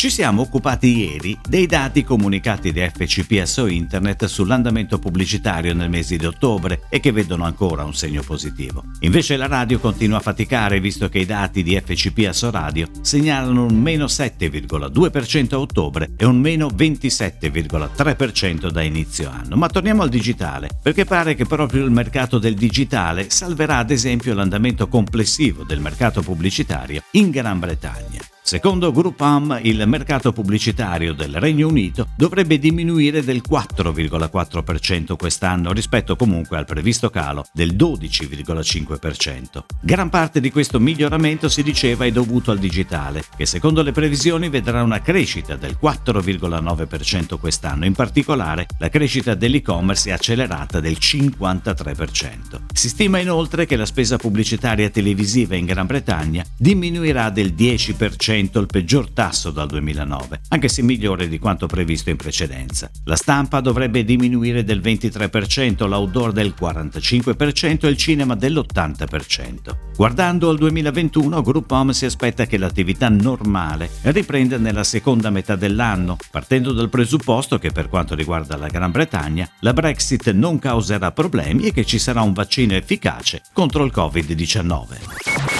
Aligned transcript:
Ci 0.00 0.08
siamo 0.08 0.40
occupati 0.40 0.96
ieri 0.96 1.38
dei 1.46 1.66
dati 1.66 2.04
comunicati 2.04 2.72
da 2.72 2.88
FCPSO 2.88 3.66
Internet 3.66 4.24
sull'andamento 4.24 4.98
pubblicitario 4.98 5.74
nel 5.74 5.90
mese 5.90 6.16
di 6.16 6.24
ottobre 6.24 6.84
e 6.88 7.00
che 7.00 7.12
vedono 7.12 7.44
ancora 7.44 7.84
un 7.84 7.92
segno 7.92 8.22
positivo. 8.22 8.82
Invece 9.00 9.36
la 9.36 9.46
radio 9.46 9.78
continua 9.78 10.16
a 10.16 10.22
faticare 10.22 10.80
visto 10.80 11.10
che 11.10 11.18
i 11.18 11.26
dati 11.26 11.62
di 11.62 11.78
FCPSO 11.78 12.50
Radio 12.50 12.88
segnalano 13.02 13.66
un 13.66 13.78
meno 13.78 14.06
7,2% 14.06 15.52
a 15.52 15.58
ottobre 15.58 16.12
e 16.16 16.24
un 16.24 16.40
meno 16.40 16.68
27,3% 16.68 18.70
da 18.70 18.80
inizio 18.80 19.28
anno. 19.28 19.56
Ma 19.56 19.68
torniamo 19.68 20.00
al 20.00 20.08
digitale, 20.08 20.70
perché 20.82 21.04
pare 21.04 21.34
che 21.34 21.44
proprio 21.44 21.84
il 21.84 21.90
mercato 21.90 22.38
del 22.38 22.54
digitale 22.54 23.28
salverà 23.28 23.76
ad 23.76 23.90
esempio 23.90 24.32
l'andamento 24.32 24.88
complessivo 24.88 25.62
del 25.62 25.80
mercato 25.80 26.22
pubblicitario 26.22 27.02
in 27.10 27.28
Gran 27.28 27.58
Bretagna. 27.58 28.29
Secondo 28.42 28.90
Groupam, 28.90 29.60
il 29.62 29.86
mercato 29.86 30.32
pubblicitario 30.32 31.12
del 31.12 31.36
Regno 31.36 31.68
Unito 31.68 32.08
dovrebbe 32.16 32.58
diminuire 32.58 33.22
del 33.22 33.42
4,4% 33.48 35.16
quest'anno 35.16 35.72
rispetto 35.72 36.16
comunque 36.16 36.56
al 36.56 36.64
previsto 36.64 37.10
calo 37.10 37.46
del 37.52 37.76
12,5%. 37.76 39.64
Gran 39.80 40.08
parte 40.08 40.40
di 40.40 40.50
questo 40.50 40.80
miglioramento 40.80 41.48
si 41.48 41.62
diceva 41.62 42.06
è 42.06 42.10
dovuto 42.10 42.50
al 42.50 42.58
digitale, 42.58 43.22
che 43.36 43.46
secondo 43.46 43.82
le 43.82 43.92
previsioni 43.92 44.48
vedrà 44.48 44.82
una 44.82 45.00
crescita 45.00 45.54
del 45.54 45.78
4,9% 45.80 47.38
quest'anno, 47.38 47.84
in 47.84 47.94
particolare 47.94 48.66
la 48.78 48.88
crescita 48.88 49.34
dell'e-commerce 49.34 50.10
è 50.10 50.12
accelerata 50.12 50.80
del 50.80 50.96
53%. 50.98 52.62
Si 52.72 52.88
stima 52.88 53.18
inoltre 53.18 53.66
che 53.66 53.76
la 53.76 53.86
spesa 53.86 54.16
pubblicitaria 54.16 54.90
televisiva 54.90 55.54
in 55.54 55.66
Gran 55.66 55.86
Bretagna 55.86 56.44
diminuirà 56.56 57.30
del 57.30 57.54
10% 57.56 58.29
il 58.34 58.66
peggior 58.66 59.10
tasso 59.10 59.50
dal 59.50 59.68
2009, 59.68 60.40
anche 60.48 60.68
se 60.68 60.82
migliore 60.82 61.28
di 61.28 61.38
quanto 61.38 61.66
previsto 61.66 62.10
in 62.10 62.16
precedenza. 62.16 62.90
La 63.04 63.16
stampa 63.16 63.60
dovrebbe 63.60 64.04
diminuire 64.04 64.64
del 64.64 64.80
23%, 64.80 65.86
l'outdoor 65.86 66.32
del 66.32 66.54
45% 66.58 67.86
e 67.86 67.88
il 67.88 67.96
cinema 67.96 68.34
dell'80%. 68.34 69.76
Guardando 69.96 70.48
al 70.48 70.58
2021, 70.58 71.42
Group 71.42 71.70
Home 71.70 71.92
si 71.92 72.04
aspetta 72.04 72.46
che 72.46 72.58
l'attività 72.58 73.08
normale 73.08 73.90
riprenda 74.02 74.56
nella 74.56 74.84
seconda 74.84 75.30
metà 75.30 75.56
dell'anno, 75.56 76.16
partendo 76.30 76.72
dal 76.72 76.88
presupposto 76.88 77.58
che 77.58 77.70
per 77.70 77.88
quanto 77.88 78.14
riguarda 78.14 78.56
la 78.56 78.68
Gran 78.68 78.90
Bretagna, 78.90 79.48
la 79.60 79.72
Brexit 79.72 80.30
non 80.30 80.58
causerà 80.58 81.12
problemi 81.12 81.64
e 81.64 81.72
che 81.72 81.84
ci 81.84 81.98
sarà 81.98 82.22
un 82.22 82.32
vaccino 82.32 82.74
efficace 82.74 83.42
contro 83.52 83.84
il 83.84 83.92
Covid-19. 83.94 85.59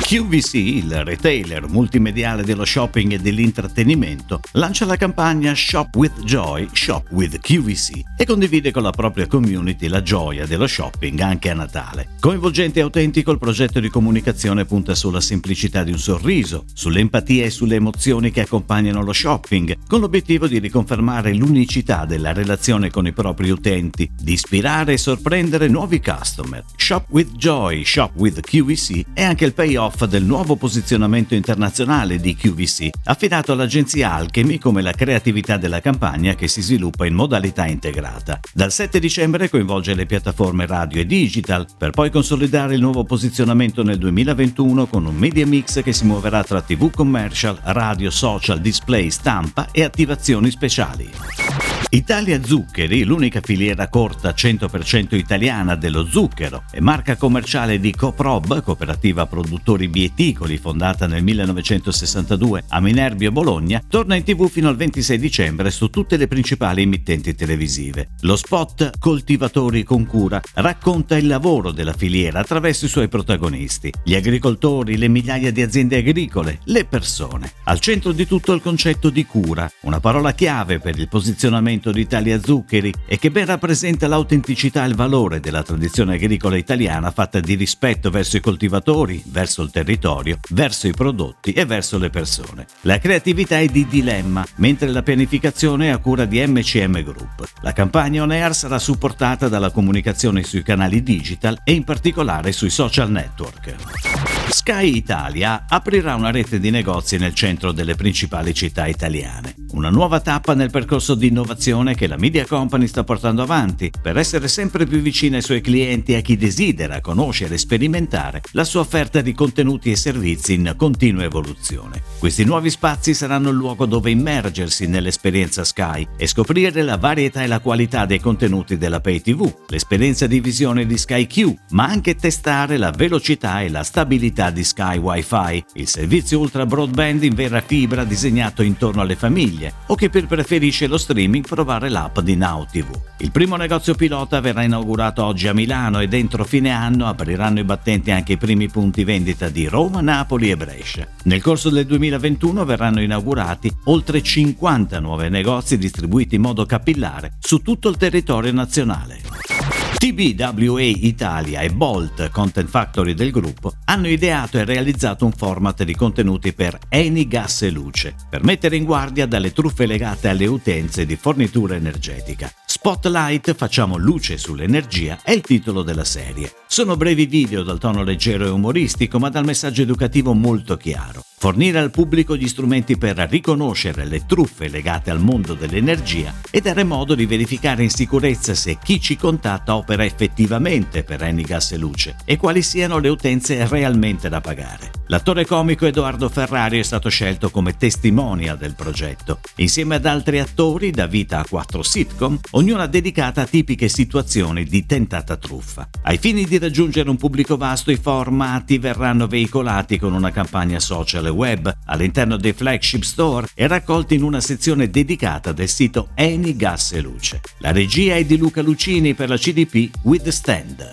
QVC, 0.00 0.54
il 0.54 1.04
retailer 1.04 1.68
multimediale 1.68 2.42
dello 2.42 2.64
shopping 2.64 3.12
e 3.12 3.18
dell'intrattenimento, 3.18 4.40
lancia 4.52 4.84
la 4.84 4.96
campagna 4.96 5.54
Shop 5.54 5.94
with 5.96 6.20
Joy, 6.24 6.68
Shop 6.72 7.06
with 7.10 7.38
QVC 7.38 8.02
e 8.16 8.26
condivide 8.26 8.70
con 8.70 8.82
la 8.82 8.90
propria 8.90 9.26
community 9.26 9.88
la 9.88 10.02
gioia 10.02 10.46
dello 10.46 10.66
shopping 10.66 11.18
anche 11.20 11.48
a 11.48 11.54
Natale. 11.54 12.08
Coinvolgente 12.20 12.80
e 12.80 12.82
autentico, 12.82 13.30
il 13.30 13.38
progetto 13.38 13.80
di 13.80 13.88
comunicazione 13.88 14.66
punta 14.66 14.94
sulla 14.94 15.20
semplicità 15.20 15.82
di 15.84 15.92
un 15.92 15.98
sorriso, 15.98 16.64
sull'empatia 16.74 17.44
e 17.44 17.50
sulle 17.50 17.76
emozioni 17.76 18.30
che 18.30 18.42
accompagnano 18.42 19.02
lo 19.02 19.12
shopping, 19.12 19.78
con 19.88 20.00
l'obiettivo 20.00 20.46
di 20.46 20.58
riconfermare 20.58 21.32
l'unicità 21.32 22.04
della 22.04 22.32
relazione 22.32 22.90
con 22.90 23.06
i 23.06 23.12
propri 23.12 23.48
utenti, 23.50 24.10
di 24.20 24.32
ispirare 24.32 24.94
e 24.94 24.98
sorprendere 24.98 25.68
nuovi 25.68 26.00
customer. 26.00 26.62
Shop 26.76 27.06
with 27.08 27.32
Joy, 27.36 27.84
Shop 27.84 28.12
with 28.16 28.40
QVC 28.40 29.04
è 29.14 29.22
anche 29.22 29.44
il 29.44 29.54
payoff 29.54 29.83
off 29.84 30.04
del 30.04 30.24
nuovo 30.24 30.56
posizionamento 30.56 31.34
internazionale 31.34 32.18
di 32.18 32.34
QVC, 32.34 32.88
affidato 33.04 33.52
all'agenzia 33.52 34.14
Alchemy 34.14 34.58
come 34.58 34.80
la 34.80 34.92
creatività 34.92 35.58
della 35.58 35.80
campagna 35.80 36.34
che 36.34 36.48
si 36.48 36.62
sviluppa 36.62 37.04
in 37.06 37.14
modalità 37.14 37.66
integrata. 37.66 38.40
Dal 38.52 38.72
7 38.72 38.98
dicembre 38.98 39.50
coinvolge 39.50 39.94
le 39.94 40.06
piattaforme 40.06 40.66
radio 40.66 41.02
e 41.02 41.06
digital, 41.06 41.66
per 41.76 41.90
poi 41.90 42.10
consolidare 42.10 42.74
il 42.74 42.80
nuovo 42.80 43.04
posizionamento 43.04 43.82
nel 43.82 43.98
2021 43.98 44.86
con 44.86 45.04
un 45.04 45.14
media 45.14 45.46
mix 45.46 45.82
che 45.82 45.92
si 45.92 46.06
muoverà 46.06 46.42
tra 46.42 46.62
TV 46.62 46.90
commercial, 46.90 47.58
radio, 47.62 48.10
social, 48.10 48.60
display, 48.60 49.10
stampa 49.10 49.68
e 49.70 49.82
attivazioni 49.82 50.50
speciali. 50.50 51.63
Italia 51.94 52.42
Zuccheri, 52.42 53.04
l'unica 53.04 53.40
filiera 53.40 53.86
corta 53.86 54.30
100% 54.30 55.14
italiana 55.14 55.76
dello 55.76 56.04
zucchero 56.04 56.64
e 56.72 56.80
marca 56.80 57.14
commerciale 57.14 57.78
di 57.78 57.94
Coprob, 57.94 58.64
cooperativa 58.64 59.26
produttori 59.26 59.86
bieticoli 59.86 60.58
fondata 60.58 61.06
nel 61.06 61.22
1962 61.22 62.64
a 62.66 62.80
Minerbio 62.80 63.30
Bologna, 63.30 63.80
torna 63.88 64.16
in 64.16 64.24
tv 64.24 64.48
fino 64.48 64.68
al 64.68 64.74
26 64.74 65.18
dicembre 65.18 65.70
su 65.70 65.88
tutte 65.88 66.16
le 66.16 66.26
principali 66.26 66.82
emittenti 66.82 67.32
televisive. 67.36 68.08
Lo 68.22 68.34
spot 68.34 68.98
Coltivatori 68.98 69.84
con 69.84 70.04
cura 70.04 70.40
racconta 70.54 71.16
il 71.16 71.28
lavoro 71.28 71.70
della 71.70 71.92
filiera 71.92 72.40
attraverso 72.40 72.86
i 72.86 72.88
suoi 72.88 73.06
protagonisti, 73.06 73.92
gli 74.02 74.16
agricoltori, 74.16 74.96
le 74.96 75.06
migliaia 75.06 75.52
di 75.52 75.62
aziende 75.62 75.98
agricole, 75.98 76.58
le 76.64 76.86
persone. 76.86 77.52
Al 77.66 77.78
centro 77.78 78.10
di 78.10 78.26
tutto 78.26 78.52
il 78.52 78.60
concetto 78.60 79.10
di 79.10 79.24
cura, 79.24 79.70
una 79.82 80.00
parola 80.00 80.32
chiave 80.32 80.80
per 80.80 80.98
il 80.98 81.06
posizionamento 81.08 81.82
di 81.92 82.00
Italia 82.00 82.40
Zuccheri 82.40 82.92
e 83.06 83.18
che 83.18 83.30
ben 83.30 83.46
rappresenta 83.46 84.08
l'autenticità 84.08 84.84
e 84.84 84.88
il 84.88 84.94
valore 84.94 85.40
della 85.40 85.62
tradizione 85.62 86.14
agricola 86.14 86.56
italiana 86.56 87.10
fatta 87.10 87.40
di 87.40 87.54
rispetto 87.54 88.10
verso 88.10 88.36
i 88.36 88.40
coltivatori, 88.40 89.22
verso 89.26 89.62
il 89.62 89.70
territorio, 89.70 90.38
verso 90.50 90.86
i 90.86 90.92
prodotti 90.92 91.52
e 91.52 91.64
verso 91.64 91.98
le 91.98 92.10
persone. 92.10 92.66
La 92.82 92.98
creatività 92.98 93.58
è 93.58 93.66
di 93.66 93.86
dilemma, 93.86 94.44
mentre 94.56 94.88
la 94.88 95.02
pianificazione 95.02 95.86
è 95.86 95.90
a 95.90 95.98
cura 95.98 96.24
di 96.24 96.44
MCM 96.44 97.02
Group. 97.02 97.44
La 97.62 97.72
campagna 97.72 98.22
On 98.22 98.30
Air 98.30 98.54
sarà 98.54 98.78
supportata 98.78 99.48
dalla 99.48 99.70
comunicazione 99.70 100.42
sui 100.42 100.62
canali 100.62 101.02
digital 101.02 101.60
e 101.64 101.72
in 101.72 101.84
particolare 101.84 102.52
sui 102.52 102.70
social 102.70 103.10
network. 103.10 104.33
Sky 104.46 104.94
Italia 104.94 105.64
aprirà 105.68 106.14
una 106.14 106.30
rete 106.30 106.60
di 106.60 106.70
negozi 106.70 107.16
nel 107.16 107.34
centro 107.34 107.72
delle 107.72 107.94
principali 107.94 108.52
città 108.52 108.86
italiane. 108.86 109.54
Una 109.72 109.90
nuova 109.90 110.20
tappa 110.20 110.54
nel 110.54 110.70
percorso 110.70 111.14
di 111.14 111.28
innovazione 111.28 111.94
che 111.94 112.06
la 112.06 112.16
Media 112.16 112.46
Company 112.46 112.86
sta 112.86 113.04
portando 113.04 113.42
avanti 113.42 113.90
per 114.00 114.16
essere 114.16 114.46
sempre 114.46 114.86
più 114.86 115.00
vicina 115.00 115.36
ai 115.36 115.42
suoi 115.42 115.60
clienti 115.60 116.12
e 116.12 116.16
a 116.16 116.20
chi 116.20 116.36
desidera 116.36 117.00
conoscere 117.00 117.54
e 117.54 117.58
sperimentare 117.58 118.42
la 118.52 118.64
sua 118.64 118.80
offerta 118.80 119.20
di 119.20 119.32
contenuti 119.32 119.90
e 119.90 119.96
servizi 119.96 120.54
in 120.54 120.74
continua 120.76 121.24
evoluzione. 121.24 122.02
Questi 122.18 122.44
nuovi 122.44 122.70
spazi 122.70 123.14
saranno 123.14 123.48
il 123.48 123.56
luogo 123.56 123.86
dove 123.86 124.10
immergersi 124.10 124.86
nell'esperienza 124.86 125.64
Sky 125.64 126.06
e 126.16 126.26
scoprire 126.26 126.82
la 126.82 126.96
varietà 126.96 127.42
e 127.42 127.46
la 127.46 127.60
qualità 127.60 128.06
dei 128.06 128.20
contenuti 128.20 128.76
della 128.78 129.00
Pay 129.00 129.20
TV, 129.20 129.52
l'esperienza 129.68 130.26
di 130.26 130.40
visione 130.40 130.86
di 130.86 130.96
Sky 130.96 131.26
Q, 131.26 131.54
ma 131.70 131.84
anche 131.86 132.14
testare 132.14 132.76
la 132.76 132.90
velocità 132.90 133.62
e 133.62 133.70
la 133.70 133.82
stabilità 133.82 134.33
possibilità 134.34 134.50
di 134.50 134.64
Sky 134.64 134.98
Wi-Fi, 134.98 135.64
il 135.74 135.86
servizio 135.86 136.40
ultra 136.40 136.66
broadband 136.66 137.22
in 137.22 137.34
vera 137.34 137.60
fibra 137.60 138.04
disegnato 138.04 138.62
intorno 138.62 139.00
alle 139.00 139.14
famiglie, 139.14 139.72
o 139.86 139.94
che 139.94 140.10
per 140.10 140.26
preferisce 140.26 140.88
lo 140.88 140.98
streaming 140.98 141.46
provare 141.46 141.88
l'app 141.88 142.18
di 142.18 142.34
Now 142.34 142.66
TV. 142.70 142.90
Il 143.18 143.30
primo 143.30 143.56
negozio 143.56 143.94
pilota 143.94 144.40
verrà 144.40 144.62
inaugurato 144.62 145.24
oggi 145.24 145.46
a 145.46 145.54
Milano 145.54 146.00
e 146.00 146.08
dentro 146.08 146.44
fine 146.44 146.70
anno 146.70 147.06
apriranno 147.06 147.60
i 147.60 147.64
battenti 147.64 148.10
anche 148.10 148.32
i 148.32 148.36
primi 148.36 148.68
punti 148.68 149.04
vendita 149.04 149.48
di 149.48 149.66
Roma, 149.66 150.00
Napoli 150.00 150.50
e 150.50 150.56
Brescia. 150.56 151.06
Nel 151.24 151.40
corso 151.40 151.70
del 151.70 151.86
2021 151.86 152.64
verranno 152.64 153.00
inaugurati 153.00 153.72
oltre 153.84 154.22
50 154.22 154.98
nuovi 154.98 155.28
negozi 155.28 155.78
distribuiti 155.78 156.34
in 156.34 156.42
modo 156.42 156.66
capillare 156.66 157.36
su 157.38 157.62
tutto 157.62 157.88
il 157.88 157.96
territorio 157.96 158.52
nazionale. 158.52 159.53
TBWA 159.96 160.80
Italia 160.80 161.60
e 161.60 161.70
Bolt 161.70 162.28
Content 162.30 162.68
Factory 162.68 163.14
del 163.14 163.30
gruppo 163.30 163.74
hanno 163.84 164.08
ideato 164.08 164.58
e 164.58 164.64
realizzato 164.64 165.24
un 165.24 165.32
format 165.32 165.82
di 165.82 165.94
contenuti 165.94 166.52
per 166.52 166.78
Eni 166.88 167.26
Gas 167.26 167.62
e 167.62 167.70
Luce, 167.70 168.14
per 168.28 168.44
mettere 168.44 168.76
in 168.76 168.84
guardia 168.84 169.26
dalle 169.26 169.52
truffe 169.52 169.86
legate 169.86 170.28
alle 170.28 170.46
utenze 170.46 171.06
di 171.06 171.16
fornitura 171.16 171.74
energetica. 171.74 172.52
Spotlight 172.66 173.54
Facciamo 173.54 173.96
luce 173.96 174.36
sull'energia 174.36 175.20
è 175.22 175.32
il 175.32 175.40
titolo 175.40 175.82
della 175.82 176.04
serie. 176.04 176.63
Sono 176.74 176.96
brevi 176.96 177.26
video 177.26 177.62
dal 177.62 177.78
tono 177.78 178.02
leggero 178.02 178.46
e 178.46 178.50
umoristico, 178.50 179.20
ma 179.20 179.28
dal 179.28 179.44
messaggio 179.44 179.82
educativo 179.82 180.32
molto 180.32 180.76
chiaro. 180.76 181.24
Fornire 181.44 181.78
al 181.78 181.90
pubblico 181.90 182.36
gli 182.36 182.48
strumenti 182.48 182.96
per 182.96 183.18
riconoscere 183.30 184.06
le 184.06 184.24
truffe 184.26 184.66
legate 184.68 185.10
al 185.10 185.20
mondo 185.20 185.52
dell'energia 185.52 186.32
e 186.50 186.62
dare 186.62 186.84
modo 186.84 187.14
di 187.14 187.26
verificare 187.26 187.82
in 187.82 187.90
sicurezza 187.90 188.54
se 188.54 188.78
chi 188.82 188.98
ci 188.98 189.14
contatta 189.16 189.76
opera 189.76 190.06
effettivamente 190.06 191.04
per 191.04 191.22
Eni 191.22 191.42
Gas 191.42 191.72
e 191.72 191.76
Luce 191.76 192.16
e 192.24 192.38
quali 192.38 192.62
siano 192.62 192.98
le 192.98 193.10
utenze 193.10 193.68
realmente 193.68 194.30
da 194.30 194.40
pagare. 194.40 194.90
L'attore 195.08 195.44
comico 195.44 195.84
Edoardo 195.84 196.30
Ferrari 196.30 196.78
è 196.78 196.82
stato 196.82 197.10
scelto 197.10 197.50
come 197.50 197.76
testimonial 197.76 198.56
del 198.56 198.74
progetto, 198.74 199.40
insieme 199.56 199.96
ad 199.96 200.06
altri 200.06 200.38
attori 200.38 200.90
da 200.90 201.06
vita 201.06 201.40
a 201.40 201.46
quattro 201.46 201.82
sitcom, 201.82 202.38
ognuna 202.52 202.86
dedicata 202.86 203.42
a 203.42 203.46
tipiche 203.46 203.88
situazioni 203.88 204.64
di 204.64 204.86
tentata 204.86 205.36
truffa. 205.36 205.90
Ai 206.04 206.16
fini 206.16 206.46
di 206.46 206.56
raggiungere 206.64 207.10
un 207.10 207.16
pubblico 207.16 207.58
vasto, 207.58 207.90
i 207.90 207.96
formati 207.96 208.78
verranno 208.78 209.26
veicolati 209.26 209.98
con 209.98 210.14
una 210.14 210.30
campagna 210.30 210.80
social 210.80 211.26
e 211.26 211.30
web 211.30 211.70
all'interno 211.84 212.38
dei 212.38 212.54
flagship 212.54 213.02
store 213.02 213.48
e 213.54 213.66
raccolti 213.66 214.14
in 214.14 214.22
una 214.22 214.40
sezione 214.40 214.88
dedicata 214.88 215.52
del 215.52 215.68
sito 215.68 216.08
Eni 216.14 216.56
Gas 216.56 216.92
e 216.92 217.02
Luce. 217.02 217.40
La 217.58 217.72
regia 217.72 218.14
è 218.14 218.24
di 218.24 218.38
Luca 218.38 218.62
Lucini 218.62 219.12
per 219.14 219.28
la 219.28 219.36
CDP 219.36 219.90
With 220.02 220.22
the 220.22 220.32
Stand. 220.32 220.90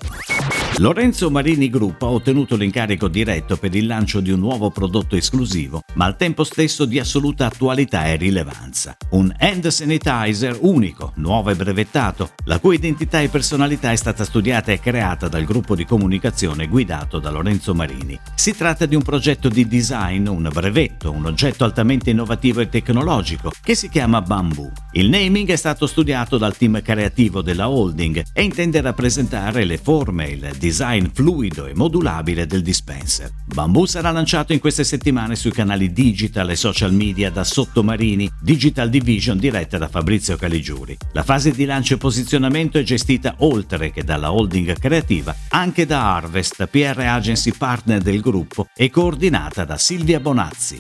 Lorenzo 0.78 1.30
Marini 1.30 1.70
Group 1.70 2.02
ha 2.02 2.08
ottenuto 2.08 2.56
l'incarico 2.56 3.08
diretto 3.08 3.56
per 3.56 3.76
il 3.76 3.86
lancio 3.86 4.20
di 4.20 4.32
un 4.32 4.40
nuovo 4.40 4.72
prodotto 4.72 5.16
esclusivo, 5.16 5.84
ma 5.94 6.06
al 6.06 6.16
tempo 6.16 6.44
stesso 6.44 6.86
di 6.86 6.98
assoluta 6.98 7.46
attualità 7.46 8.06
e 8.06 8.16
rilevanza. 8.16 8.98
Un 9.12 9.32
hand 9.38 9.68
sanitizer 9.68 10.58
unico, 10.62 11.12
nuovo 11.18 11.52
e 11.52 11.56
brevettato, 11.56 12.32
la 12.46 12.58
cui 12.60 12.76
identità 12.76 13.22
e 13.22 13.28
personalità 13.28 13.92
è 13.92 13.96
stata 13.96 14.24
studiata 14.24 14.72
e 14.72 14.80
creata 14.80 15.28
dal 15.28 15.44
gruppo 15.44 15.61
di 15.76 15.86
comunicazione 15.86 16.68
guidato 16.68 17.20
da 17.20 17.30
Lorenzo 17.30 17.74
Marini. 17.74 18.20
Si 18.36 18.56
tratta 18.56 18.86
di 18.86 18.96
un 18.96 19.02
progetto 19.02 19.48
di 19.48 19.68
design, 19.68 20.28
un 20.28 20.50
brevetto, 20.52 21.12
un 21.12 21.26
oggetto 21.26 21.64
altamente 21.64 22.10
innovativo 22.10 22.60
e 22.60 22.70
tecnologico 22.70 23.52
che 23.62 23.76
si 23.76 23.90
chiama 23.90 24.22
Bamboo. 24.22 24.72
Il 24.94 25.10
naming 25.10 25.50
è 25.50 25.56
stato 25.56 25.88
studiato 25.88 26.38
dal 26.38 26.58
team 26.58 26.82
creativo 26.82 27.42
della 27.42 27.70
holding 27.70 28.24
e 28.34 28.44
intende 28.44 28.82
rappresentare 28.82 29.64
le 29.64 29.78
forme, 29.78 30.28
il 30.28 30.50
design 30.58 30.80
design 30.82 31.06
fluido 31.14 31.66
e 31.68 31.76
modulabile 31.76 32.46
del 32.46 32.62
dispenser. 32.62 33.32
Bamboo 33.46 33.86
sarà 33.86 34.10
lanciato 34.12 34.54
in 34.54 34.60
queste 34.60 34.84
settimane 34.84 35.36
sui 35.36 35.52
canali 35.52 35.92
digital 35.92 36.50
e 36.50 36.56
social 36.56 36.94
media 36.94 37.30
da 37.30 37.44
Sottomarini, 37.44 38.30
Digital 38.42 38.90
Division 38.90 39.38
diretta 39.38 39.78
da 39.78 39.88
Fabrizio 39.88 40.38
Caligiuri. 40.38 40.98
La 41.14 41.24
fase 41.24 41.52
di 41.52 41.66
lancio 41.66 41.96
e 41.96 41.98
posizionamento 41.98 42.78
è 42.78 42.84
gestita 42.84 43.36
oltre 43.40 43.92
che 43.92 44.04
dalla 44.04 44.32
holding 44.32 44.78
creativa 44.78 45.36
anche 45.52 45.86
da 45.86 46.16
Harvest, 46.16 46.66
PR 46.68 47.00
agency 47.00 47.52
partner 47.52 48.02
del 48.02 48.22
gruppo 48.22 48.68
e 48.76 48.90
coordinata 48.90 49.66
da 49.66 49.78
Silvia 49.78 50.20
Bonazzi. 50.20 50.80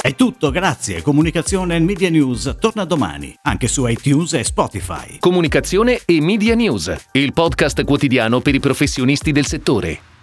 È 0.00 0.14
tutto, 0.14 0.50
grazie. 0.50 1.02
Comunicazione 1.02 1.76
e 1.76 1.80
Media 1.80 2.10
News 2.10 2.56
torna 2.60 2.84
domani, 2.84 3.34
anche 3.42 3.68
su 3.68 3.86
iTunes 3.86 4.34
e 4.34 4.44
Spotify. 4.44 5.18
Comunicazione 5.18 6.00
e 6.04 6.20
Media 6.20 6.54
News, 6.54 6.94
il 7.12 7.32
podcast 7.32 7.84
quotidiano 7.84 8.40
per 8.40 8.54
i 8.54 8.60
professionisti 8.60 9.32
del 9.32 9.46
settore. 9.46 10.15